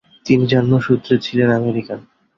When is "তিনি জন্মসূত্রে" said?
0.25-1.15